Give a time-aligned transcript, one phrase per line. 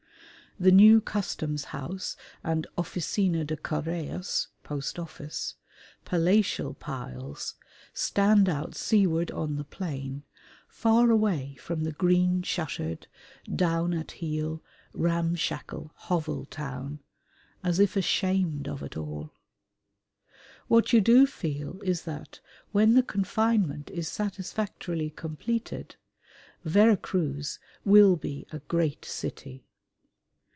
[0.59, 5.55] The new Customs House and Oficina de Correos (Post Office),
[6.05, 7.55] palatial piles,
[7.95, 10.21] stand out seaward on the plain,
[10.67, 13.07] far away from the green shuttered,
[13.51, 14.61] down at heel,
[14.93, 16.99] ramshackle hovel town,
[17.63, 19.31] as if ashamed of it all.
[20.67, 22.39] What you do feel is that
[22.71, 25.95] when the confinement is satisfactorily completed,
[26.63, 29.65] Vera Cruz will be a great city.